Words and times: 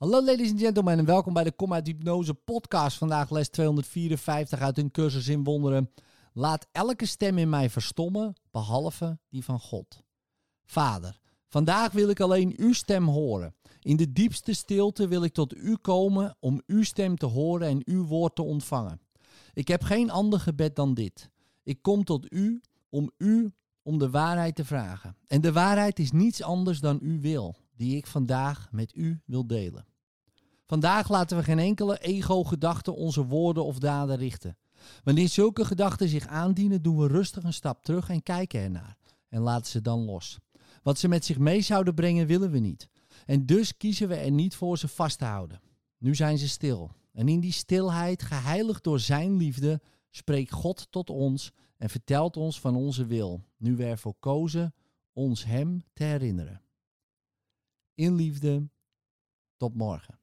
Hallo 0.00 0.24
ladies 0.24 0.50
and 0.50 0.60
gentlemen 0.60 0.98
en 0.98 1.04
welkom 1.04 1.32
bij 1.32 1.44
de 1.44 1.52
Kom 1.52 1.72
uit 1.72 1.86
Hypnose 1.86 2.34
podcast. 2.34 2.98
Vandaag 2.98 3.30
les 3.30 3.48
254 3.48 4.60
uit 4.60 4.78
een 4.78 4.90
cursus 4.90 5.28
in 5.28 5.44
wonderen. 5.44 5.90
Laat 6.32 6.66
elke 6.72 7.06
stem 7.06 7.38
in 7.38 7.48
mij 7.48 7.70
verstommen, 7.70 8.34
behalve 8.50 9.18
die 9.28 9.44
van 9.44 9.60
God. 9.60 10.02
Vader, 10.64 11.20
vandaag 11.48 11.92
wil 11.92 12.08
ik 12.08 12.20
alleen 12.20 12.54
uw 12.56 12.72
stem 12.72 13.06
horen. 13.08 13.54
In 13.80 13.96
de 13.96 14.12
diepste 14.12 14.52
stilte 14.52 15.08
wil 15.08 15.24
ik 15.24 15.32
tot 15.32 15.56
u 15.56 15.76
komen 15.76 16.36
om 16.38 16.62
uw 16.66 16.82
stem 16.82 17.16
te 17.16 17.26
horen 17.26 17.68
en 17.68 17.82
uw 17.84 18.04
woord 18.06 18.34
te 18.34 18.42
ontvangen. 18.42 19.00
Ik 19.52 19.68
heb 19.68 19.82
geen 19.82 20.10
ander 20.10 20.40
gebed 20.40 20.76
dan 20.76 20.94
dit. 20.94 21.30
Ik 21.62 21.82
kom 21.82 22.04
tot 22.04 22.32
u 22.32 22.60
om 22.88 23.10
u 23.16 23.52
om 23.82 23.98
de 23.98 24.10
waarheid 24.10 24.54
te 24.54 24.64
vragen. 24.64 25.16
En 25.26 25.40
de 25.40 25.52
waarheid 25.52 25.98
is 25.98 26.12
niets 26.12 26.42
anders 26.42 26.80
dan 26.80 26.98
uw 27.02 27.20
wil, 27.20 27.56
die 27.76 27.96
ik 27.96 28.06
vandaag 28.06 28.68
met 28.72 28.96
u 28.96 29.20
wil 29.24 29.46
delen. 29.46 29.88
Vandaag 30.70 31.08
laten 31.08 31.36
we 31.36 31.42
geen 31.42 31.58
enkele 31.58 31.98
ego-gedachte 31.98 32.92
onze 32.92 33.24
woorden 33.24 33.64
of 33.64 33.78
daden 33.78 34.16
richten. 34.16 34.56
Wanneer 35.04 35.28
zulke 35.28 35.64
gedachten 35.64 36.08
zich 36.08 36.26
aandienen, 36.26 36.82
doen 36.82 36.98
we 36.98 37.06
rustig 37.06 37.44
een 37.44 37.52
stap 37.52 37.84
terug 37.84 38.08
en 38.08 38.22
kijken 38.22 38.60
ernaar. 38.60 38.96
En 39.28 39.40
laten 39.40 39.70
ze 39.70 39.80
dan 39.80 40.04
los. 40.04 40.38
Wat 40.82 40.98
ze 40.98 41.08
met 41.08 41.24
zich 41.24 41.38
mee 41.38 41.60
zouden 41.60 41.94
brengen, 41.94 42.26
willen 42.26 42.50
we 42.50 42.58
niet. 42.58 42.88
En 43.26 43.46
dus 43.46 43.76
kiezen 43.76 44.08
we 44.08 44.14
er 44.14 44.30
niet 44.30 44.54
voor 44.54 44.78
ze 44.78 44.88
vast 44.88 45.18
te 45.18 45.24
houden. 45.24 45.60
Nu 45.98 46.14
zijn 46.14 46.38
ze 46.38 46.48
stil. 46.48 46.90
En 47.12 47.28
in 47.28 47.40
die 47.40 47.52
stilheid, 47.52 48.22
geheiligd 48.22 48.84
door 48.84 49.00
Zijn 49.00 49.36
liefde, 49.36 49.80
spreekt 50.10 50.52
God 50.52 50.86
tot 50.90 51.10
ons 51.10 51.52
en 51.76 51.90
vertelt 51.90 52.36
ons 52.36 52.60
van 52.60 52.76
onze 52.76 53.06
wil, 53.06 53.44
nu 53.56 53.76
we 53.76 53.84
ervoor 53.84 54.14
kozen 54.18 54.74
ons 55.12 55.44
Hem 55.44 55.82
te 55.92 56.04
herinneren. 56.04 56.62
In 57.94 58.14
liefde, 58.14 58.68
tot 59.56 59.74
morgen. 59.74 60.19